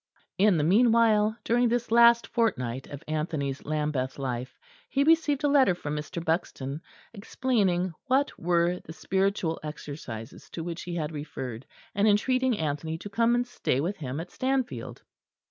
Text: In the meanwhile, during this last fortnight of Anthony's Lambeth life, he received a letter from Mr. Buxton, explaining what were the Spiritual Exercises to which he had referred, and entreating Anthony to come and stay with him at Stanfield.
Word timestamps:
In 0.39 0.57
the 0.57 0.63
meanwhile, 0.63 1.37
during 1.43 1.69
this 1.69 1.91
last 1.91 2.25
fortnight 2.25 2.87
of 2.87 3.03
Anthony's 3.07 3.63
Lambeth 3.63 4.17
life, 4.17 4.57
he 4.89 5.03
received 5.03 5.43
a 5.43 5.47
letter 5.47 5.75
from 5.75 5.95
Mr. 5.95 6.25
Buxton, 6.25 6.81
explaining 7.13 7.93
what 8.07 8.31
were 8.35 8.79
the 8.79 8.93
Spiritual 8.93 9.59
Exercises 9.61 10.49
to 10.49 10.63
which 10.63 10.81
he 10.81 10.95
had 10.95 11.11
referred, 11.11 11.67
and 11.93 12.07
entreating 12.07 12.57
Anthony 12.57 12.97
to 12.97 13.09
come 13.11 13.35
and 13.35 13.45
stay 13.45 13.79
with 13.79 13.97
him 13.97 14.19
at 14.19 14.31
Stanfield. 14.31 15.03